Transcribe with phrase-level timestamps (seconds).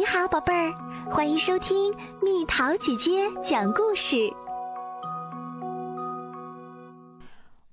[0.00, 0.72] 你好，宝贝儿，
[1.10, 4.32] 欢迎收听蜜桃姐姐讲故事。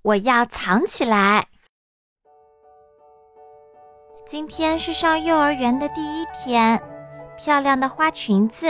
[0.01, 1.47] 我要藏起来。
[4.25, 6.77] 今天是上幼儿园的第一天，
[7.37, 8.67] 漂亮的花裙子，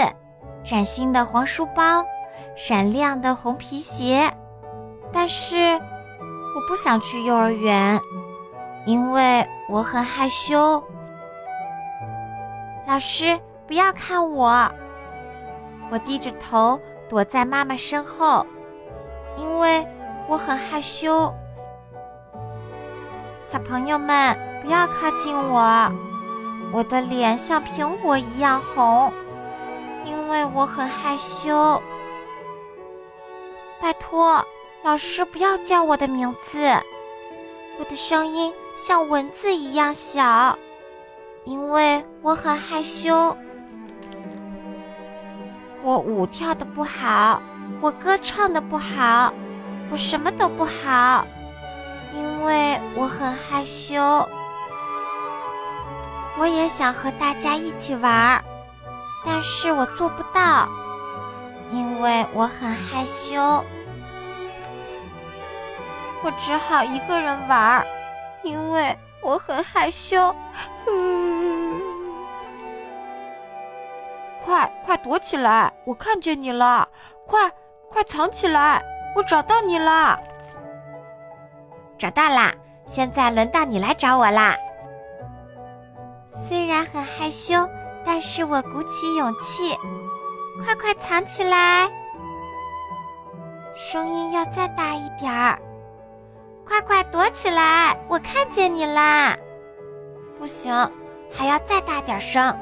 [0.63, 2.05] 崭新的黄书包，
[2.55, 4.31] 闪亮的红皮鞋。
[5.11, 7.99] 但是我不想去幼儿园，
[8.85, 10.79] 因为我很害羞。
[12.87, 13.37] 老师，
[13.67, 14.71] 不要看我！
[15.91, 18.47] 我低着头躲在妈妈身后，
[19.35, 19.85] 因为
[20.29, 21.33] 我很害羞。
[23.41, 25.91] 小朋友们，不要靠近我！
[26.71, 29.11] 我的脸像苹果一样红，
[30.05, 31.83] 因为我很害羞。
[33.81, 34.41] 拜托，
[34.83, 36.59] 老师不要叫我的名字！
[37.79, 40.57] 我的声音像蚊子一样小。
[41.47, 43.37] 因为我很害羞，
[45.81, 47.41] 我舞跳的不好，
[47.79, 49.33] 我歌唱的不好，
[49.89, 51.25] 我什么都不好，
[52.13, 53.95] 因为我很害羞。
[56.37, 58.43] 我也想和大家一起玩，
[59.25, 60.67] 但是我做不到，
[61.71, 63.63] 因为我很害羞。
[66.23, 67.87] 我只好一个人玩，
[68.43, 70.35] 因为我很害羞。
[74.47, 75.73] 快快躲起来！
[75.85, 76.87] 我看见你了！
[77.25, 77.51] 快
[77.89, 78.81] 快藏起来！
[79.13, 80.17] 我找到你啦！
[81.97, 82.53] 找到啦！
[82.85, 84.55] 现在轮到你来找我啦！
[86.29, 87.55] 虽然很害羞，
[88.05, 89.77] 但是我鼓起勇气，
[90.63, 91.89] 快快藏起来！
[93.75, 95.59] 声音要再大一点儿！
[96.65, 97.97] 快快躲起来！
[98.07, 99.35] 我看见你啦！
[100.39, 100.73] 不行，
[101.33, 102.57] 还要再大点声！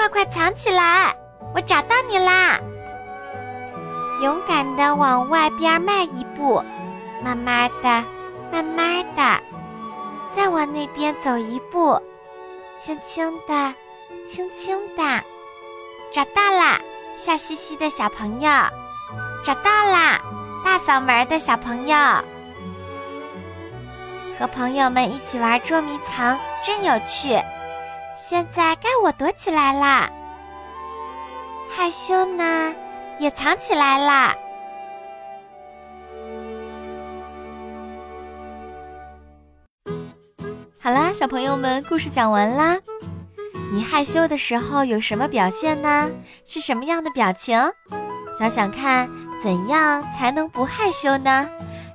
[0.00, 1.14] 快快藏起来！
[1.54, 2.58] 我找到你啦！
[4.22, 6.64] 勇敢的往外边迈一步，
[7.22, 8.02] 慢慢的，
[8.50, 9.38] 慢慢的，
[10.34, 12.00] 再往那边走一步，
[12.78, 13.74] 轻轻的，
[14.26, 15.02] 轻轻的，
[16.14, 16.80] 找到啦！
[17.18, 18.50] 笑嘻嘻的小朋友，
[19.44, 20.18] 找到啦！
[20.64, 21.96] 大嗓门的小朋友，
[24.38, 27.38] 和朋友们一起玩捉迷藏，真有趣。
[28.22, 30.08] 现在该我躲起来啦，
[31.74, 32.74] 害羞呢，
[33.18, 34.36] 也藏起来啦。
[40.78, 42.78] 好啦，小朋友们，故事讲完啦。
[43.72, 46.08] 你害羞的时候有什么表现呢？
[46.46, 47.58] 是什么样的表情？
[48.38, 49.10] 想想看，
[49.42, 51.48] 怎样才能不害羞呢？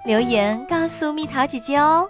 [0.06, 2.10] 留言告诉蜜桃姐姐哦。